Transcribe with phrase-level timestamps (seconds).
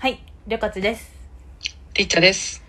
[0.00, 1.12] はい、りょかちです。
[1.94, 2.62] りっちゃです。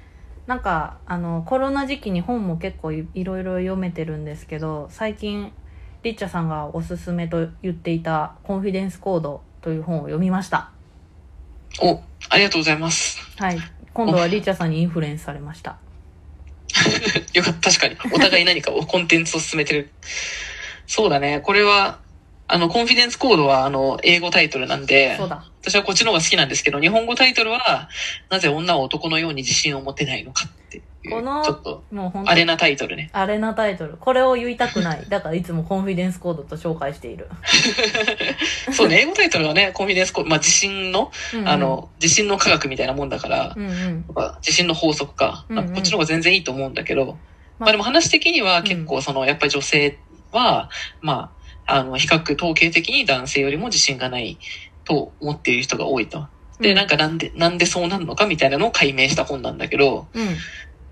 [0.48, 5.52] なんか、あの、コロナ時期に本も結構いいろいろ読めてるんですけど、最近、
[6.02, 10.72] りっちゃさんがおすすめと言っていた、コンフィデンスコードという本を読みました。
[11.84, 13.20] お、ありがとうございます。
[13.38, 13.60] はい。
[13.94, 15.78] 今度はりっちゃさんにインフルエンスされました。
[17.36, 18.12] よかった、確かに。
[18.12, 19.92] お互い何かを コンテンツを進めてる。
[20.88, 21.42] そうだね。
[21.42, 22.00] これは、
[22.48, 25.46] あの、コンフィデンスコードは、あの、英語タイトルなんで、そうだ。
[25.62, 27.90] 私はこっちの方が好きなんですけど、日本語タイトルは、
[28.30, 33.10] なぜ女は男のように自信を持てないのかっていう、このちょっと、もう本当あれなタイトルね。
[33.12, 33.98] あれなタイトル。
[33.98, 35.06] これを言いたくない。
[35.10, 37.28] だからいつもコンフィデンスコードと紹介している。
[38.72, 44.06] そうね、英語タイトルはね、コンフィデンスコード、まあ、自信の、うんうんあ、の、自信の科学みたいなもんだから、うんうん。
[44.38, 45.46] 自信の法則か。
[45.50, 47.16] うんうんなんかこっちの方が全然いいと思うんだけど、まあ
[47.60, 49.98] まあでも話的には結構その、やっぱり女性
[50.32, 50.70] は、
[51.02, 51.32] ま
[51.66, 54.38] あ、あの、比較統計的に男性よりも自信がない
[54.90, 56.28] と思っている人が多いと。
[56.60, 60.28] で、うんなんかなんで、なんでそうなるのかみたいなのを解明した本なんだけど、うん。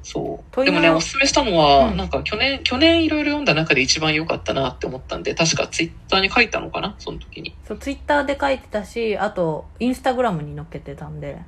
[0.04, 0.66] そう。
[0.66, 6.96] でもね、おすすめしたのは、うんなんか去年、去年いろいろ読んだ中で一番良かったなって思ったんで、確かツイッターに書いたのかな？
[7.00, 7.58] その時に。
[7.68, 11.40] そう、ツイッターで書いてたし、あと、インスタグラムに載っけてたんで。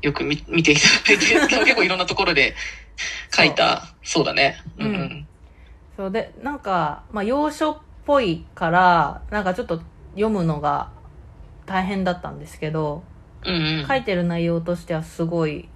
[0.00, 2.54] よく見見ていただいて、 結構いろんなところで
[3.34, 4.60] 書いた、そうだね。
[4.78, 4.94] うんうん。
[4.94, 5.28] うん
[5.94, 9.82] そうで、なんか、まあ、洋書っぽいから、なんかちょっと
[10.14, 10.90] 読むのが
[11.66, 13.02] 大変だったんですけど、
[13.44, 13.86] うんうん。
[13.86, 15.68] 書いてる内容としてはすごい、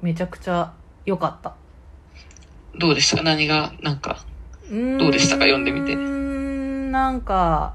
[0.00, 0.72] めちゃくちゃ
[1.04, 1.54] 良かった。
[2.78, 3.18] どうでした？
[3.18, 4.24] か何が、なんか、
[4.70, 5.44] どうでしたか？
[5.44, 7.74] 読んでみてなんか、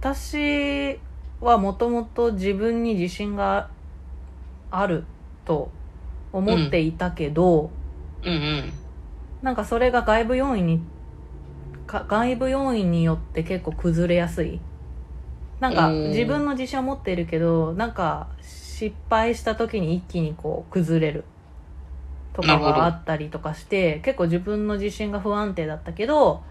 [0.00, 0.98] 私
[1.40, 3.70] はもともと自分に自信が
[4.70, 5.04] ある
[5.44, 5.70] と
[6.32, 7.70] 思っていたけど、
[8.24, 8.72] うんうん。
[9.42, 10.80] なんかそれが外部要因に
[11.86, 14.60] か外部要因によって結構崩れやすい
[15.62, 16.08] なんかうん。
[16.08, 21.24] 自分の自信を持っているけどなんか失敗した時に一気にこう崩れる。
[22.34, 26.42] とかがあったりとかして結構自分の自信が不安定だったけど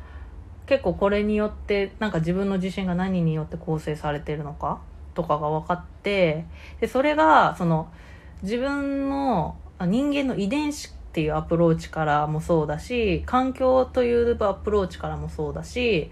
[0.67, 4.79] 結構これによってなんか自分の自信が何によって構成されてるのか
[5.15, 6.45] とかが分かって
[6.79, 7.91] でそれがその
[8.43, 16.11] 自分のあ人間の遺伝子っていうアプローチからもそうだし環境というアプローチからもそうだし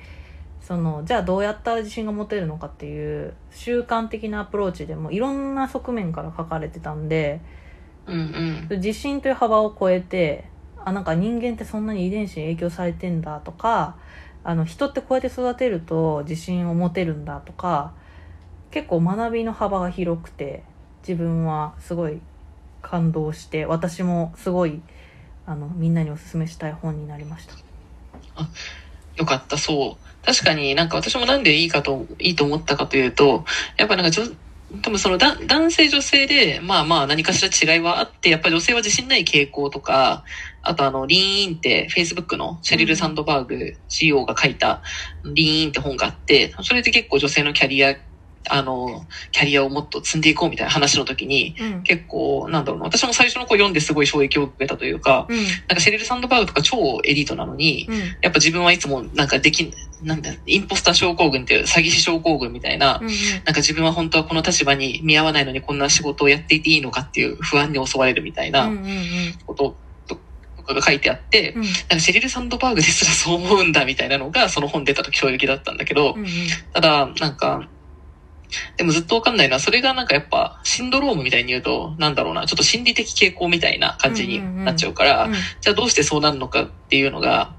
[0.62, 7.42] そのじゃあどうやったら自信が持てるのかっていう習慣的なアプローチでもいろんな側面から書かれてたんで
[8.08, 8.78] うんうん。
[8.78, 10.46] 自信という幅を超えて
[10.84, 13.98] あなんか人間ってそんなに遺伝子に影響されてんだとか
[14.44, 17.94] あの人ってこうやって育てると自信を持てるんだとか
[18.72, 20.64] 結構学びの幅が広くて
[21.02, 22.20] 自分はすごい
[22.82, 24.82] 感動して私もすごい
[25.46, 27.56] あのみんなにおすすめしたい本になりました。
[29.16, 30.09] よかった、そう。
[30.26, 33.46] 確かになんか私もなんでいいかと、いいと思ったかというと、
[33.78, 34.26] やっぱなんかちょ
[34.84, 40.24] 多分そのだ男性女性で、まあまあ何かしら違いはあって、やっぱり女性は自信ない傾向とか、
[40.62, 44.84] あとあの、リーンって Facebook のシェリル・サンドバーグ CEO が書いた
[45.26, 47.96] リーンって本があって、それで結構女性のキャリア、
[48.48, 51.84] あの、キャリアをもっと積んでいこうみたいな話の時に、うん。
[51.84, 55.38] 結構、なんだろうな、私も最初の子読んですごい衝撃を受けたというか、うん。
[55.38, 57.98] なんかシェリル・サンドバーグとか超エリートなのに、うん。
[57.98, 63.14] やっぱ自分はいつもなんかできん、なんだ、インポスター症候群っていう詐欺師症候群みたいな、うんうん。
[63.14, 68.72] なんか自分は本当はこの立場に見合わないのにこんな仕事をやっていていいのかっていう不安に襲われるみたいな
[69.46, 69.78] こと
[70.08, 70.22] と
[70.58, 71.64] とかが書いてあって、うん。
[71.64, 76.28] なんかシェリル・サンドバーグですらそう思うんだみたいなのがその本出た時衝撃だったんだけど、うんうん。
[76.74, 77.70] ただ、なんか、
[78.78, 85.34] でもずっとわかんないのは、それがなんかやっぱ、シンドロームみたいに言うと、なんだろうな、ちょっと心理的傾向みたいな感じになっちゃうから、うん。
[85.34, 87.54] じゃあどうしてそうなるのかっていうのが、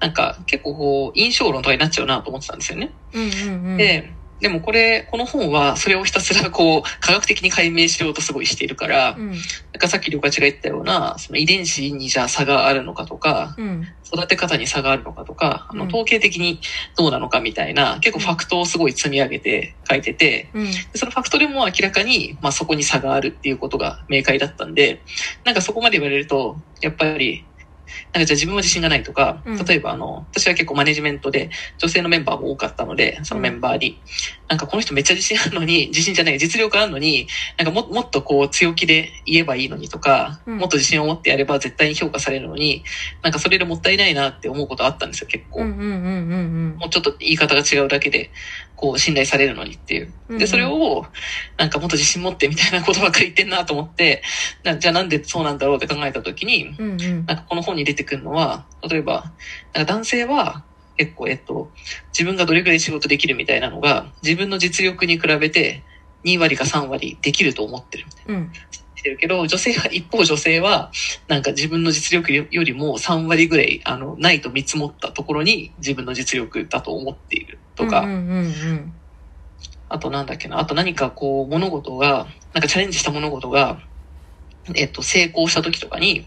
[0.00, 2.90] なんか結構こう、印象論とかになっちゃうなと思ってたんですよね。
[3.12, 3.76] うんうんうん。
[3.76, 9.30] で、でもこれ、この本はそれをひたすらこう、科学的に解明しようとすごいしているから、うん。
[9.30, 9.40] なん
[9.78, 13.84] かさっきりょかちが言ったような、その遺伝子にじゃあ差があるのかとか、うん。
[14.04, 15.88] 育て方に差があるのかとか、あのうん。
[15.88, 16.60] 統計的に
[16.96, 20.50] どうなのかみたいな、結構ファクトをすごい積み上げて書いてて、
[20.94, 25.02] そのファクトでも明らかに、まあそこに差があるっていうことが明快だったんで、
[25.44, 27.46] なんかそこまで言われると、やっぱり、
[28.12, 29.64] なんかじゃあ自分は自信がないとか、うん。
[29.64, 34.02] 例えばあの、私は結構マネジメントで女性のメンバーも多かったので、そのメンバーに、
[34.48, 37.26] なんかこの人めっちゃ自信あるのに、自信じゃない、実力あるのに、
[37.58, 40.58] なんかももっとこう強気で言えばいいのにとか、うん。
[40.58, 42.84] もっと自信を持ってやれば絶対に評価されるのに、
[43.22, 45.64] なんかそれでもったいないなって思うことあったんですよ、結構。
[45.64, 48.32] もうちょっと言い方が違うだけで、
[48.76, 50.12] こう信頼されるのにっていう。
[50.28, 51.06] うんで、それを、
[51.56, 54.22] なんかもっと自信持ってみたいなことばっかり言ってんなと思って、
[54.64, 59.32] なじゃあなんでそうなんだろうって考えたときに、うんうんなんかこの本に出てくるのは、例えば、
[59.74, 60.64] なんか男性は
[60.96, 61.72] 結構、えっと、
[62.12, 65.82] 自分がどれくらい仕事できるみたいなのが、自分の実力に比べて
[66.24, 68.34] 2割か3割できると思ってるみたいな。
[68.34, 68.52] うん。
[69.06, 70.90] してるけど、女性は、 一方女性は、
[71.28, 78.92] なんか自分の実力よりも3割ぐらい、あの、ないと見積もったところに自分の実力だと思っているとか、うんうんうん。
[79.88, 83.80] あとなんだっけな、あと何かこう物事が、なんかチャレンジした物事が、
[84.74, 86.26] えっと、成功した時とかに、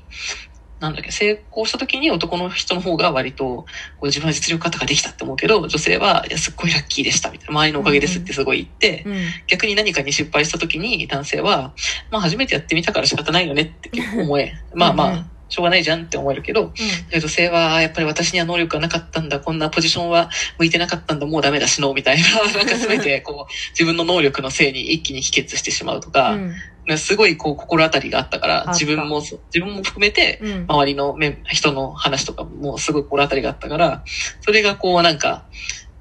[0.79, 3.65] なんだっけ、成功した時に男の人の方が割と、こ
[4.03, 7.59] う自分の実力方ができたって思うけど、女性は、いや、すっごいラッキーでした、みたいな。
[7.59, 9.13] 周りのおかげですってすごい言って、うん。
[9.13, 9.19] うん。
[9.47, 11.73] 逆に何かに失敗した時に男性は、
[12.11, 14.53] まあ初めてやってみたから仕方ないよねって結構思え。
[14.73, 16.71] まあまうんうんあ、しょうがないじゃんって思えるけど、
[17.11, 20.29] 女性は、やっぱり私には能力がなかったんだ、こんなポジションは
[20.59, 22.23] 向いてなかったんだ、もうダメだしの、みたいな、
[22.55, 26.53] なんか全てこう、自分の能力のせいに一気に帰結してしまうとか、うん。
[26.97, 30.65] すごいこう、心当たりがあったから、た自分も自分も含めて、うん。
[30.67, 34.03] 周りのめ人の話とかもすごい心当たりがあったから、
[34.41, 35.45] それがこうなんか、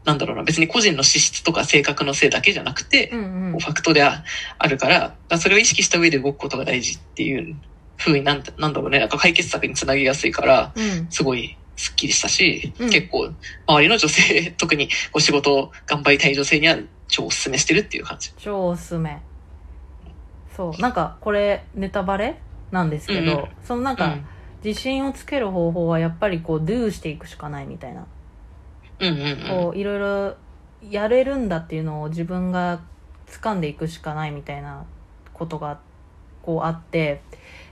[0.05, 4.25] なんだろうな、別に個人の資質とか性格のせいだけじゃなくて、うんうんファクトであ
[4.58, 7.56] あるから、それを意識した上で動くことが大事っていう
[7.96, 11.06] 風になんなんだろうね、なんか解決策につなげやすいから、うん。
[11.11, 13.31] すごいスッキリしたし、うん結構
[13.67, 18.32] 周りの女性、 特にお仕事を頑張りたい女性には超お勧めしてるっていう感じ。
[18.38, 19.19] 超おすすめ。
[20.58, 20.82] そう。
[20.82, 22.40] なんか、これ、ネタバレ
[22.72, 24.19] なんですけど、うんうんそのなんか、
[24.64, 28.06] 自信をつける方法はやっぱりこう、do していくしかないみたいな。
[28.99, 29.49] うんうんうん。
[29.49, 30.37] こういろいろ
[30.90, 32.81] やれるんだっていうのを自分が
[33.28, 34.84] 掴んでいくしかないみたいな
[35.32, 35.78] ことが
[36.43, 37.20] こうあって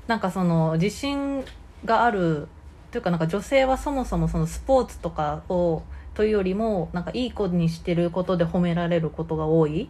[0.07, 1.45] なんかその自信
[1.85, 2.49] がある
[2.91, 5.83] というかなんか女性はそもそもそのスポーツとかを
[6.15, 9.89] というよりもなんかいい子にしてることで褒められることが多いうんうん。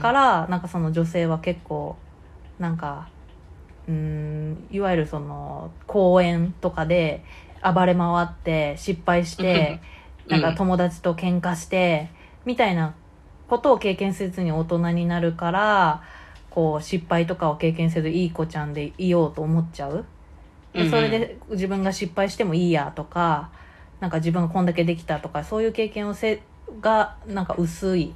[0.00, 1.96] からなんかその女性は結構
[2.58, 3.08] なんか
[3.88, 7.24] うーんいわゆるその公園とかで
[7.62, 9.80] 暴れ回って失敗して
[10.28, 12.10] なんか友達と喧嘩して
[12.44, 12.94] みたいな
[13.48, 16.02] ことを経験せずに大人になるから
[16.50, 20.04] こう失敗とかを経験せずいい子ちゃんでいようと思っちゃう。
[20.72, 23.50] でそれで自分が失敗してもいいやとか
[24.00, 26.42] なんか自分がこんだけできたとかそういう経験をせ
[26.80, 28.12] がなんか薄い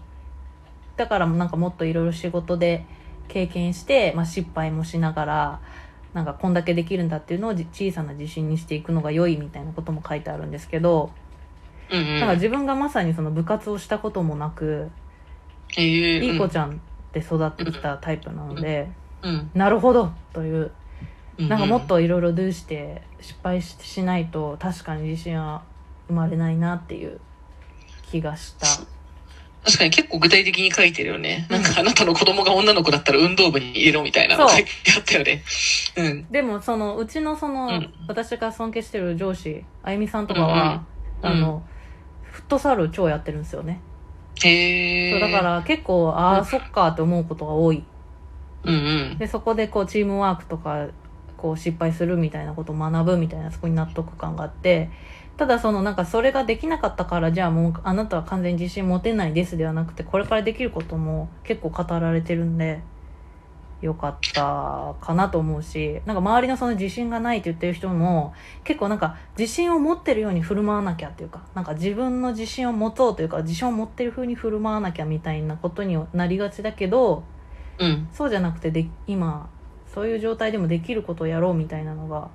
[1.01, 2.85] だからなんかもっといろいろ仕事で
[3.29, 5.61] 経験して、まあ、失敗もしながら
[6.13, 11.11] なんかこんだけできるんだっていうのをじ小さな自信にしていくのが良いみたいなことも書いてあるんですけど、
[11.91, 12.21] うんうん。
[12.21, 14.91] なんか自分がまさにその部活をしたこともなく、
[15.79, 16.83] えーいい子ちゃん
[17.15, 18.91] で育ってきたタイプなので、
[19.23, 19.51] うん。
[19.55, 20.71] なるほどという
[21.39, 21.49] うん。
[21.49, 25.63] なんかもっといろいろ do して失敗ししないと確かに自信は
[26.09, 27.21] 生まれないなっていう
[28.03, 28.67] 気がした。
[29.65, 31.47] 確かに結構具体的に書いてるよね。
[31.51, 35.43] うんなんかあなたの子供が女の子だったら運動部に入れろみたいなの書いてあったよね。
[35.97, 36.27] うん。
[36.31, 40.85] でもそのうちのその、うん私が尊敬してる上司あゆみさんとかは、
[41.23, 41.63] うんうんあの
[42.23, 43.81] フットサル超やってるんですよね、
[44.43, 45.11] へえ。
[45.11, 47.85] そうだか、ら結構ああ、そっかって思うことが多い
[48.65, 49.19] うんうん。
[49.19, 50.89] でそこでこうチームワークとか
[51.37, 54.91] こう失敗するみたいなことを学ぶみたいなそこに納得感があって
[55.41, 62.83] ただそのなんかそれができなかったからじゃあもうあなたは完全に自信持てないですではなくてこれからできることも結構語られてるんで
[63.81, 68.35] よかったかなと思うしなんか周りのその自信がないって言ってる人も
[68.65, 77.25] 結構なんか自信を持ってるように振る舞わなきゃっていうかなんか自分の自信を持とうというか自信を持ってる風に振る舞わなきゃみたいなことになりがちだけど
[77.79, 78.09] うん。
[78.13, 79.49] そうじゃなくてで今
[79.95, 82.29] そういう状態でもできることをやろうみたいなのが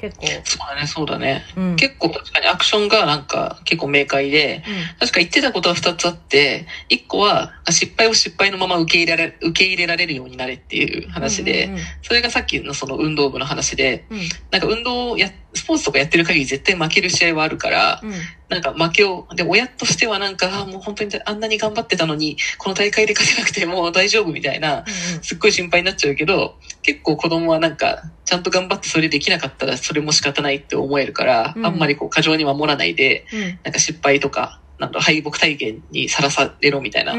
[0.00, 1.44] 結構、そうだね、そうだね。
[1.56, 4.64] うん、結構確かにアクションがなんか結構明快で、
[4.98, 14.18] 確か言ってたことは二つあって、一個は失敗を失敗のまま受け入れられ、受け入れられるようになれっていう話で、うんうんそれがさっきのその運動部の話で、うん。
[14.50, 18.12] なんか運動をや、スポーツとかやってる限り絶対負ける試合はあるから、うん。
[18.48, 24.84] なんか負けを、で、親としてはなんか、もう本当にあんなに頑張ってたのに、この大会で勝てなくてもう 大丈夫みたいな、
[25.22, 31.66] すっごい心配になっちゃうけど、結構子供はなんか、ちゃんと頑張ってそれできなかったらそれも仕方ないって思えるから、うん。
[31.66, 33.40] あんまりこう過剰に守らないで、うん。
[33.62, 37.14] なんか失敗とか、なん敗北体験にさらされろみたいな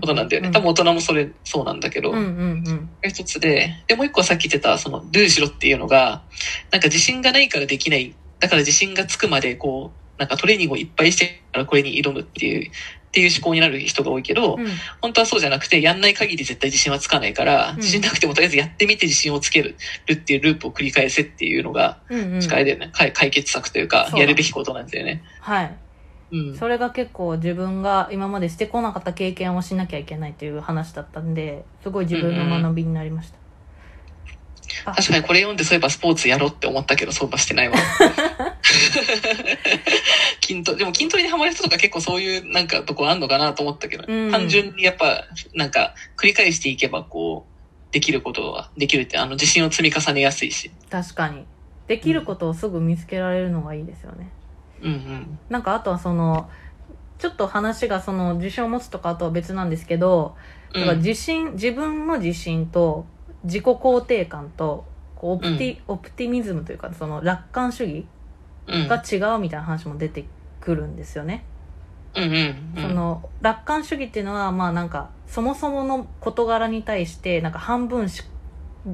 [0.00, 0.50] ことなんだよね。
[0.50, 2.12] 多分大人もそれ、そうなんだけど、
[3.04, 6.22] 一つで、で、もう一個はさっき言ってた、その、ドゥしろっていうのが、
[6.72, 8.16] なんか自信がないからできない。
[8.40, 14.66] だから自信がつくまで、こう、なんかトレーニングをいっぱいしてからこれに挑むっていう、っていう思考になる人が多いけど、うん。
[15.00, 17.76] 本当はそうじゃなくて、やんない限り絶対自信はつかないから、ん。
[17.76, 19.76] 自信なくてもとりあえずやってみて自信をつける
[20.12, 22.52] っていうループを繰り返せっていうのが、うんうん。
[22.52, 25.22] あれだよね、解解決策というかやるべきことなんだよね。
[25.40, 25.76] はい
[26.30, 26.56] うん。
[26.56, 33.38] それが結構自分が今までしてこなかった経験をしなきゃいけないっていう話だったんですごい自分の学びになりました、
[34.84, 37.76] あ確かにこれ読んでそういえばスポーツやろうって思ったけど、そういえばしてないわ。
[40.40, 50.70] 筋トレ、でも筋トレにハマる人とか結構そういうなんかとこあんのかなと思ったけど、うん単純にやっぱ、なんか繰り返していけばこう、できることはできるって、あの自信を積み重ねやすいし。
[50.90, 51.44] 確かに
[51.86, 54.30] できることをすぐ見つけられるのがいいですよね
[54.82, 55.38] うんうん。
[55.48, 56.50] なんかあとはその
[57.18, 60.36] ちょっと話がその自信を持つとかとは別なんですけど、
[60.74, 63.06] うんだから自信自分の自信と
[63.44, 64.84] 自己肯定感と
[65.16, 68.06] こうオプティ、オプティミズムというかその楽観主義
[68.66, 68.86] うん。
[68.86, 70.26] が違うみたいな話も出て
[70.60, 71.44] くるんですよね。
[72.14, 72.82] うんうんうん。
[72.82, 78.22] その楽観主義っていうのはまあなんかそもそもの事柄に対してなんか半分し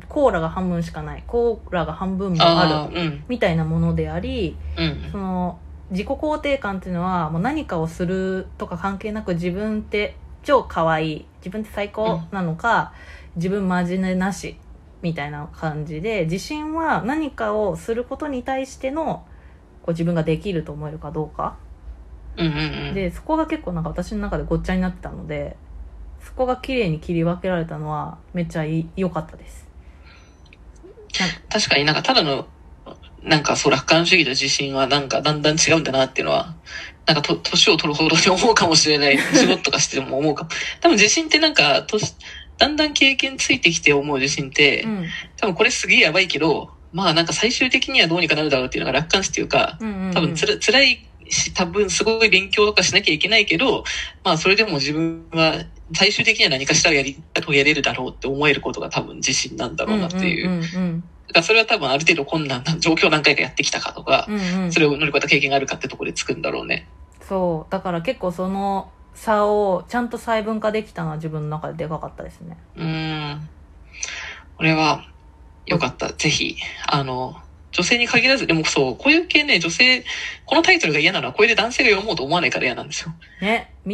[0.08, 3.20] コーラが半分しかないコーラが半分もある。
[3.28, 5.18] みたいなものでありうんそ。
[5.18, 5.58] の
[5.90, 12.92] 自己肯定感っていうのはもう何かをするとか関係なく自分って超可愛い自分って最高なのか、
[13.36, 14.56] 自分真面目なし
[15.02, 19.26] みたいな感じで自信は何かをすることに対しての
[19.82, 21.56] こう自分ができると思えるかどうか
[22.36, 22.52] うんうん
[22.88, 22.94] うん。
[22.94, 25.56] でそこが結構なんか私の中でごっちゃになってたので
[26.22, 28.64] そこが綺麗に切り分けられたのはめっちゃ
[28.96, 29.68] 良かったです
[31.50, 32.46] 確かになんかただの、
[33.24, 36.54] なんかそう楽観主義と自信はなんかだんだん違うんだなっていうのは、
[37.06, 39.18] なんかと、年を取るほどに思うかもしれない。
[39.34, 40.50] 仕事とかしても思うかも。
[40.80, 42.14] 多分自信ってなんか、年、
[42.56, 53.84] だんだん経験ついてきて思う自信って、うん多分これすげえやばいけど、まあなんか最終的にはどうにかなるだろうっていうのが楽観視っていうか、うんうんうん多分つら、辛いし、多分すごい勉強とかしなきゃいけないけど、
[54.22, 60.48] まあそれでも自分は最終的には何かしらやり、やれるだろうって思えることが多分自信なんだろうなっていう。
[60.48, 66.88] うんうんうんだからそれは多分ある程度困難な状況を何回かやってきたかとか、うんうんうんそれを乗り越えた経験があるかってところでつくんだろうね。
[67.20, 73.48] そうだから結構その差をちゃんと細分化できたのは自分の中ででかかったですねうーん。
[74.56, 75.08] これは、
[75.66, 76.12] よかった。
[76.12, 77.36] ぜひ、あの、
[77.72, 80.04] 女性に限らず、でもそう、こういう系ね、女性、
[80.44, 83.12] このタイトルが嫌なのは、これで男性が読もうと思わないから嫌なんですよ。
[83.40, 83.74] ね